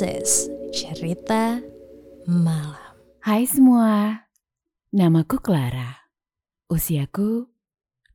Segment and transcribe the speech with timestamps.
[0.00, 1.60] Is Cerita
[2.24, 2.96] Malam.
[3.20, 4.24] Hai semua,
[4.96, 6.08] namaku Clara.
[6.72, 7.44] Usiaku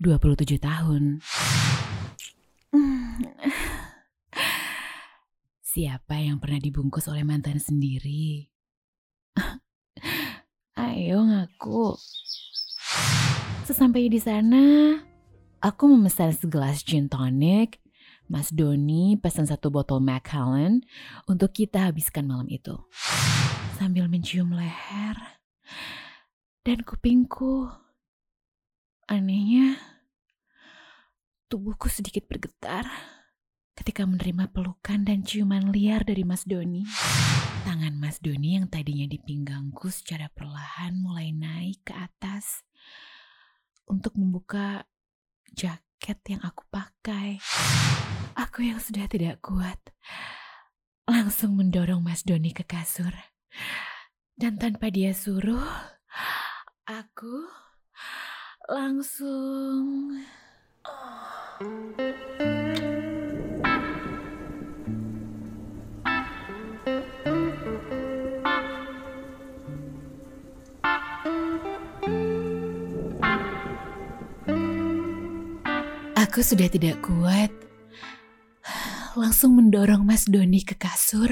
[0.00, 1.20] 27 tahun.
[2.72, 3.20] Hmm.
[5.60, 8.48] Siapa yang pernah dibungkus oleh mantan sendiri?
[10.80, 12.00] Ayo ngaku.
[13.68, 14.64] Sesampai di sana,
[15.60, 17.83] aku memesan segelas gin tonic
[18.24, 20.80] Mas Doni pesan satu botol Macallan
[21.28, 22.72] untuk kita habiskan malam itu.
[23.76, 25.16] Sambil mencium leher
[26.64, 27.68] dan kupingku.
[29.04, 29.76] Anehnya,
[31.52, 32.88] tubuhku sedikit bergetar
[33.76, 36.88] ketika menerima pelukan dan ciuman liar dari Mas Doni.
[37.68, 42.64] Tangan Mas Doni yang tadinya di pinggangku secara perlahan mulai naik ke atas
[43.84, 44.88] untuk membuka
[45.52, 45.93] jaket
[46.28, 47.40] yang aku pakai.
[48.36, 49.80] Aku yang sudah tidak kuat
[51.08, 53.12] langsung mendorong Mas Doni ke kasur.
[54.36, 55.64] Dan tanpa dia suruh,
[56.84, 57.48] aku
[58.68, 60.20] langsung...
[76.34, 77.54] Aku sudah tidak kuat
[79.14, 81.30] langsung mendorong Mas Doni ke kasur.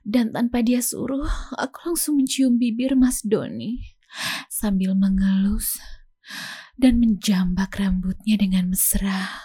[0.00, 1.28] Dan tanpa dia suruh,
[1.60, 3.84] aku langsung mencium bibir Mas Doni
[4.48, 5.76] sambil mengelus
[6.80, 9.44] dan menjambak rambutnya dengan mesra.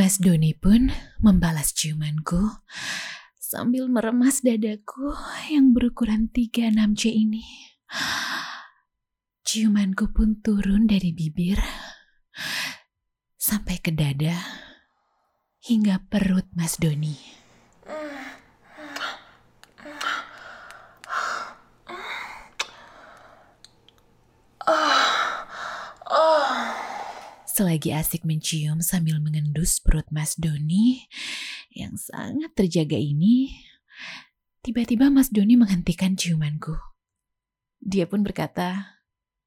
[0.00, 0.88] Mas Doni pun
[1.20, 2.40] membalas ciumanku
[3.36, 5.12] sambil meremas dadaku
[5.52, 7.44] yang berukuran 36C ini.
[9.44, 11.60] Ciumanku pun turun dari bibir
[13.36, 14.40] sampai ke dada
[15.68, 17.29] hingga perut Mas Doni.
[27.60, 31.04] Selagi asik mencium sambil mengendus perut Mas Doni
[31.76, 33.52] yang sangat terjaga ini,
[34.64, 36.72] tiba-tiba Mas Doni menghentikan ciumanku.
[37.76, 38.96] Dia pun berkata,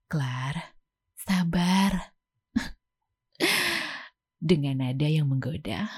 [0.06, 0.78] Klar,
[1.18, 2.14] sabar.
[4.38, 5.90] Dengan nada yang menggoda.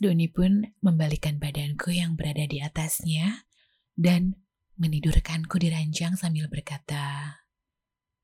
[0.00, 3.46] Doni pun membalikan badanku yang berada di atasnya
[3.98, 4.38] dan
[4.78, 7.36] menidurkanku di ranjang sambil berkata,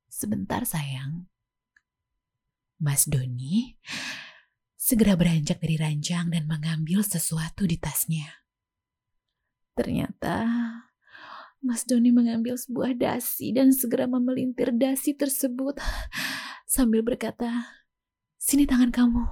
[0.07, 1.27] Sebentar sayang.
[2.79, 3.75] Mas Doni
[4.79, 8.47] segera beranjak dari ranjang dan mengambil sesuatu di tasnya.
[9.75, 10.47] Ternyata
[11.65, 15.81] Mas Doni mengambil sebuah dasi dan segera memelintir dasi tersebut
[16.69, 17.51] sambil berkata,
[18.37, 19.25] Sini tangan kamu.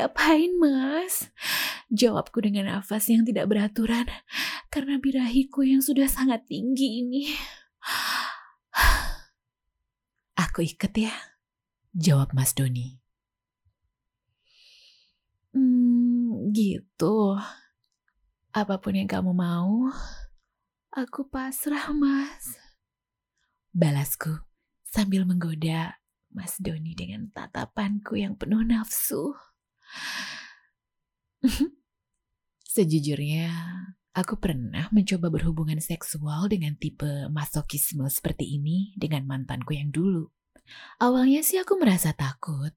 [0.00, 1.28] Diapain mas?
[1.92, 4.08] Jawabku dengan nafas yang tidak beraturan
[4.72, 7.28] karena birahiku yang sudah sangat tinggi ini.
[10.48, 11.12] Aku ikat ya,
[11.92, 12.96] jawab Mas Doni.
[15.52, 17.36] Hmm, gitu.
[18.56, 19.92] Apa pun yang kamu mau,
[20.90, 22.58] aku pasrah mas.
[23.70, 24.42] Balasku
[24.82, 26.02] sambil menggoda
[26.34, 29.49] Mas Doni dengan tatapanku yang penuh nafsu.
[32.74, 33.50] Sejujurnya,
[34.14, 40.30] aku pernah mencoba berhubungan seksual dengan tipe masokisme seperti ini dengan mantanku yang dulu.
[41.02, 42.70] Awalnya sih aku merasa takut.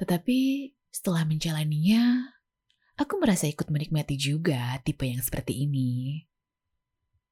[0.00, 2.32] Tetapi setelah menjalaninya,
[2.94, 6.22] aku merasa ikut menikmati juga tipe yang seperti ini.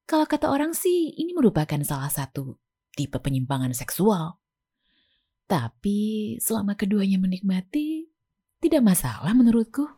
[0.06, 2.59] Kalau kata orang sih, ini merupakan salah satu
[2.93, 4.43] tipe penyimpangan seksual.
[5.47, 8.01] Tapi selama keduanya menikmati,
[8.62, 9.91] tidak masalah menurutku.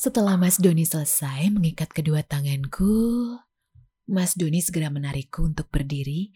[0.00, 3.36] Setelah Mas Doni selesai mengikat kedua tanganku,
[4.08, 6.32] Mas Doni segera menarikku untuk berdiri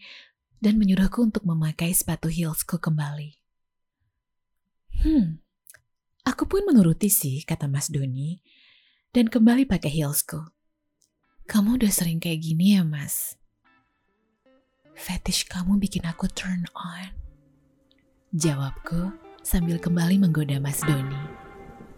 [0.61, 3.41] dan menyuruhku untuk memakai sepatu heelsku kembali.
[5.01, 5.41] Hmm,
[6.29, 8.45] aku pun menuruti sih, kata Mas Doni,
[9.09, 10.45] dan kembali pakai heelsku.
[11.49, 13.33] Kamu udah sering kayak gini ya, Mas?
[14.95, 17.11] Fetish kamu bikin aku turn on.
[18.31, 19.11] Jawabku
[19.43, 21.19] sambil kembali menggoda Mas Doni.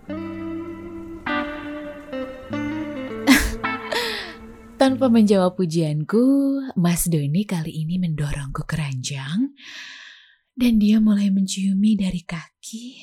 [4.81, 6.25] Tanpa menjawab pujianku,
[6.73, 9.53] Mas Doni kali ini mendorongku ke ranjang.
[10.57, 12.97] Dan dia mulai menciumi dari kaki.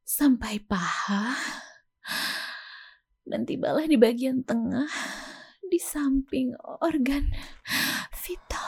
[0.00, 1.36] Sampai paha.
[3.20, 4.88] Dan tibalah di bagian tengah.
[5.66, 7.28] Di samping organ
[8.28, 8.65] vitalku.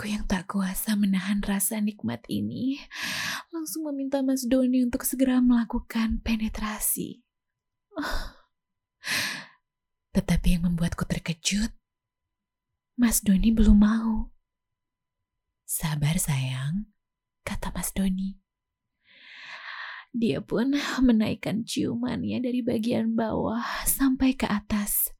[0.00, 2.80] Aku yang tak kuasa menahan rasa nikmat ini,
[3.52, 7.20] langsung meminta Mas Doni untuk segera melakukan penetrasi.
[10.16, 11.76] Tetapi yang membuatku terkejut,
[12.96, 14.32] Mas Doni belum mau.
[15.68, 16.88] Sabar sayang,
[17.44, 18.40] kata Mas Doni.
[20.16, 20.80] Dia pun
[21.12, 25.12] menaikkan ciumannya dari bagian bawah sampai ke atas.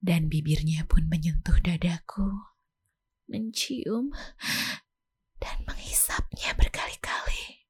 [0.00, 2.51] Dan bibirnya pun menyentuh dadaku
[3.32, 4.12] mencium,
[5.40, 7.64] dan menghisapnya berkali-kali.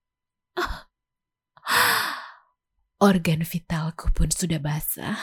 [3.02, 5.18] Organ vitalku pun sudah basah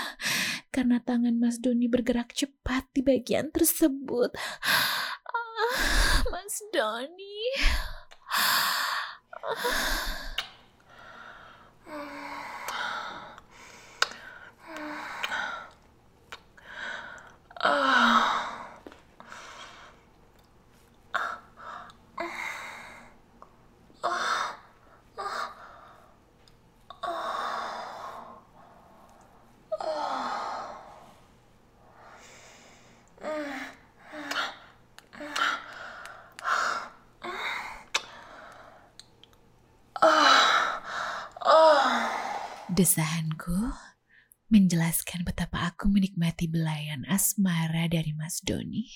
[0.71, 4.31] karena tangan Mas Doni bergerak cepat di bagian tersebut.
[4.63, 7.39] Ah, Mas Doni.
[42.79, 43.75] Desahanku
[44.47, 48.87] menjelaskan betapa aku menikmati belayan asmara dari Mas Doni.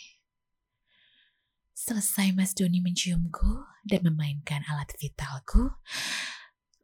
[1.75, 5.68] Selesai Mas Doni menciumku dan memainkan alat vitalku,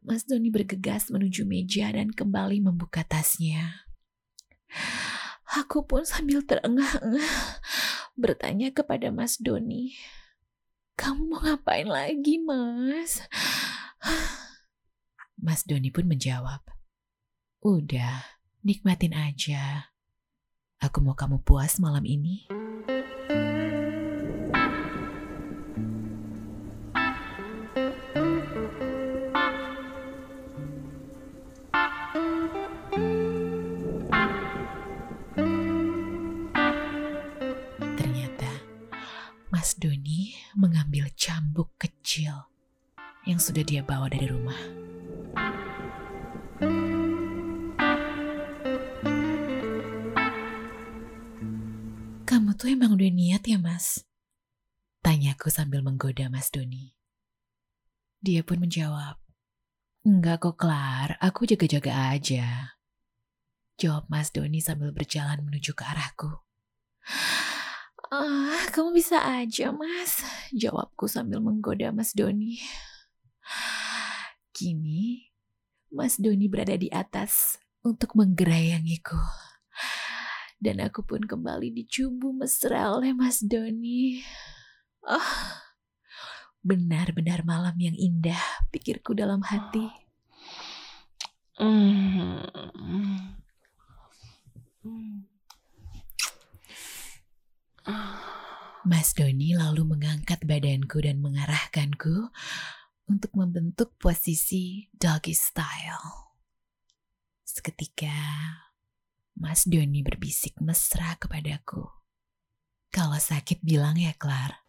[0.04, 3.88] Mas Doni bergegas menuju meja dan kembali membuka tasnya.
[5.56, 7.64] Aku pun sambil terengah-engah
[8.20, 9.96] bertanya kepada Mas Doni,
[11.00, 13.24] "Kamu mau ngapain lagi, Mas?"
[15.40, 16.60] Mas Doni pun menjawab,
[17.60, 18.24] Udah,
[18.64, 19.92] nikmatin aja.
[20.80, 22.48] Aku mau kamu puas malam ini.
[52.40, 54.08] Kamu tuh emang udah niat ya mas?
[55.04, 56.96] Tanyaku sambil menggoda mas Doni.
[58.24, 59.20] Dia pun menjawab,
[60.08, 62.80] Enggak kok Klar, aku jaga-jaga aja.
[63.76, 66.32] Jawab mas Doni sambil berjalan menuju ke arahku.
[68.08, 70.24] Ah, kamu bisa aja mas,
[70.56, 72.64] jawabku sambil menggoda mas Doni.
[74.56, 75.28] Kini,
[75.92, 79.49] mas Doni berada di atas untuk menggerayangiku.
[80.60, 84.20] Dan aku pun kembali dicubu mesra oleh Mas Doni.
[85.08, 85.32] Oh,
[86.60, 89.88] benar-benar malam yang indah, pikirku dalam hati.
[98.84, 102.36] Mas Doni lalu mengangkat badanku dan mengarahkanku
[103.08, 106.36] untuk membentuk posisi doggy style.
[107.48, 108.12] Seketika
[109.40, 111.80] Mas Doni berbisik mesra kepadaku.
[112.92, 114.68] Kalau sakit bilang ya, Klar.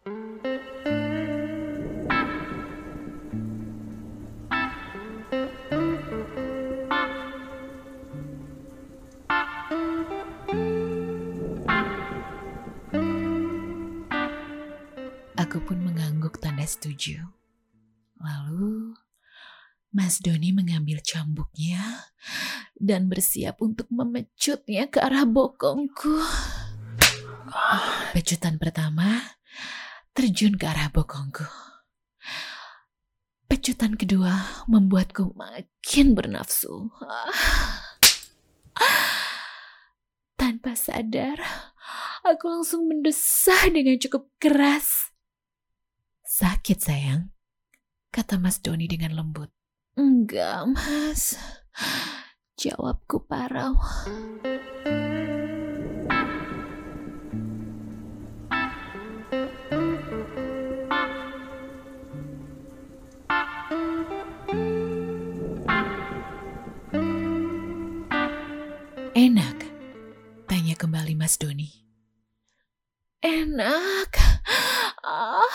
[15.35, 17.27] Aku pun mengangguk tanda setuju.
[18.23, 18.95] Lalu
[19.91, 22.07] Mas Doni mengambil cambuknya
[22.79, 26.15] dan bersiap untuk memecutnya ke arah bokongku.
[28.15, 29.19] Pecutan pertama
[30.15, 31.43] terjun ke arah bokongku.
[33.51, 36.87] Pecutan kedua membuatku makin bernafsu.
[40.39, 41.35] Tanpa sadar,
[42.23, 45.11] aku langsung mendesah dengan cukup keras.
[46.23, 47.35] Sakit sayang,
[48.07, 49.51] kata Mas Doni dengan lembut.
[50.01, 51.37] Enggak mas,
[52.57, 53.77] jawabku parau.
[69.13, 69.57] Enak,
[70.49, 71.69] tanya kembali Mas Doni.
[73.21, 74.17] Enak.
[75.05, 75.45] Ah.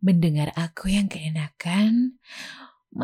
[0.00, 1.79] Mendengar aku yang keenakan,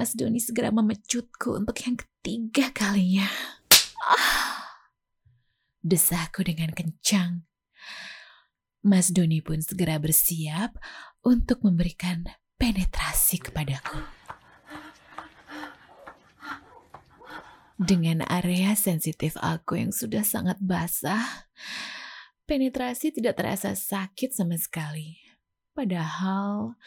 [0.06, 3.26] Mas Doni segera memecutku untuk yang ketiga kalinya.
[4.06, 4.86] Ah.
[5.82, 7.42] Desahku dengan kencang.
[8.86, 10.78] Mas Doni pun segera bersiap
[11.26, 12.22] untuk memberikan
[12.54, 13.98] penetrasi kepadaku.
[17.74, 21.50] Dengan area sensitif aku yang sudah sangat basah,
[22.46, 25.18] penetrasi tidak terasa sakit sama sekali.
[25.74, 26.78] Padahal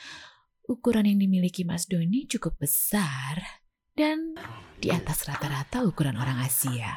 [0.69, 3.65] ukuran yang dimiliki Mas Doni cukup besar
[3.97, 4.37] dan
[4.77, 6.93] di atas rata-rata ukuran orang Asia.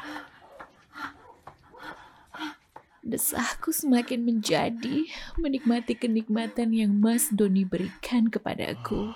[3.03, 9.11] Desahku semakin menjadi menikmati kenikmatan yang Mas Doni berikan kepadaku.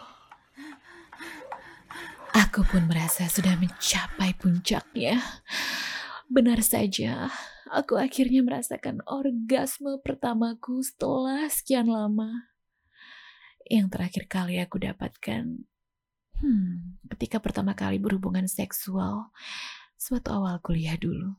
[2.35, 5.21] Aku pun merasa sudah mencapai puncaknya.
[6.27, 7.31] Benar saja,
[7.71, 12.56] aku akhirnya merasakan orgasme pertamaku setelah sekian lama.
[13.67, 15.43] Yang terakhir kali aku dapatkan,
[16.39, 19.35] hmm, ketika pertama kali berhubungan seksual,
[19.99, 21.35] suatu awal kuliah dulu.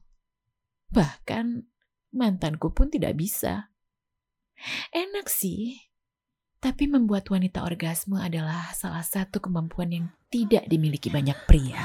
[0.92, 1.64] Bahkan
[2.12, 3.72] mantanku pun tidak bisa.
[4.92, 5.80] Enak sih,
[6.60, 11.80] tapi membuat wanita orgasme adalah salah satu kemampuan yang tidak dimiliki banyak pria.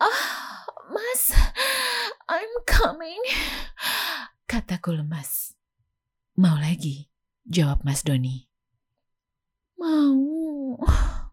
[0.00, 1.36] Ah, Mas,
[2.32, 3.20] I'm coming.
[4.50, 5.54] Kataku lemas.
[6.34, 7.06] Mau lagi?
[7.46, 8.50] Jawab Mas Doni.
[9.78, 10.74] Mau.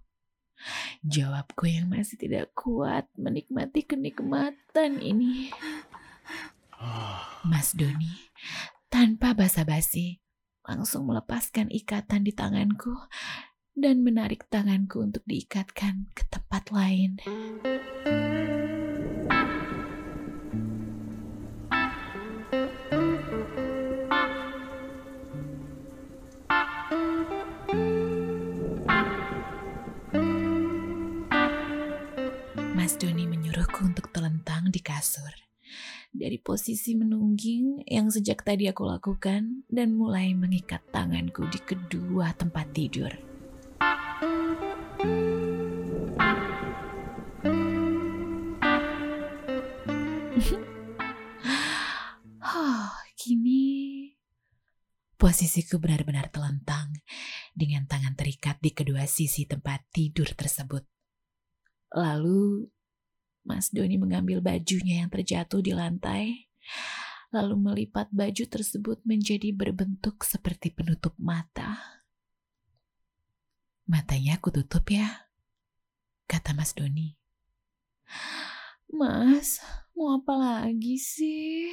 [1.18, 5.50] Jawabku yang masih tidak kuat menikmati kenikmatan ini.
[7.42, 8.30] Mas Doni,
[8.86, 10.22] tanpa basa-basi,
[10.62, 12.94] langsung melepaskan ikatan di tanganku
[13.74, 17.18] dan menarik tanganku untuk diikatkan ke tempat lain.
[34.38, 35.34] Telentang di kasur
[36.14, 42.70] dari posisi menungging yang sejak tadi aku lakukan dan mulai mengikat tanganku di kedua tempat
[42.70, 43.10] tidur.
[52.46, 54.14] oh, kini
[55.18, 56.94] posisiku benar-benar telentang
[57.58, 60.86] dengan tangan terikat di kedua sisi tempat tidur tersebut.
[61.98, 62.70] Lalu
[63.48, 66.52] Mas Doni mengambil bajunya yang terjatuh di lantai,
[67.32, 72.04] lalu melipat baju tersebut menjadi berbentuk seperti penutup mata.
[73.88, 75.32] Matanya aku tutup ya,
[76.28, 77.16] kata Mas Doni.
[78.92, 79.64] Mas,
[79.96, 81.72] mau apa lagi sih?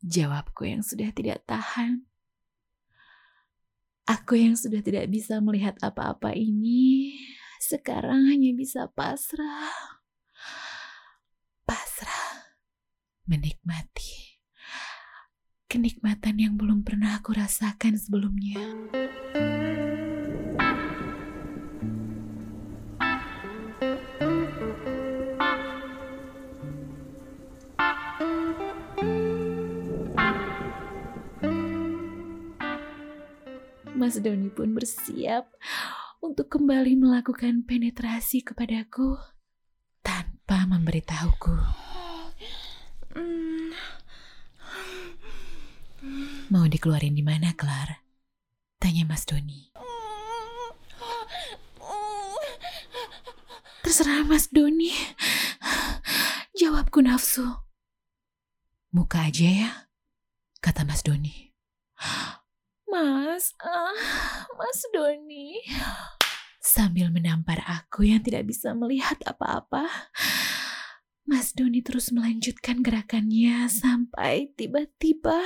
[0.00, 2.08] Jawabku yang sudah tidak tahan.
[4.08, 7.20] Aku yang sudah tidak bisa melihat apa-apa ini,
[7.60, 10.03] sekarang hanya bisa pasrah
[13.24, 14.34] menikmati
[15.74, 18.62] kenikmatan yang belum pernah aku rasakan sebelumnya.
[33.98, 35.50] Mas Doni pun bersiap
[36.22, 39.18] untuk kembali melakukan penetrasi kepadaku
[40.06, 41.83] tanpa memberitahuku.
[46.52, 48.04] Mau dikeluarin di mana, Klar?
[48.76, 49.72] Tanya Mas Doni.
[53.80, 54.92] Terserah Mas Doni.
[56.52, 57.48] Jawabku nafsu.
[58.92, 59.70] Muka aja ya,
[60.60, 61.56] kata Mas Doni.
[62.92, 63.96] Mas, ah,
[64.60, 65.64] Mas Doni.
[66.60, 69.88] Sambil menampar aku yang tidak bisa melihat apa-apa,
[71.24, 75.40] Mas Doni terus melanjutkan gerakannya sampai tiba-tiba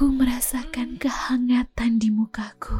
[0.00, 2.72] aku merasakan kehangatan di mukaku.